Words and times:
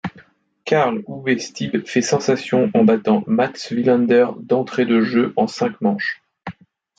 Carl-Uwe 0.65 1.39
Steeb 1.39 1.85
fait 1.85 2.01
sensation 2.01 2.71
en 2.73 2.83
battant 2.83 3.23
Mats 3.27 3.69
Wilander 3.69 4.29
d'entrée 4.39 4.87
de 4.87 5.01
jeu 5.03 5.31
en 5.35 5.45
cinq 5.45 5.79
manches. 5.79 6.23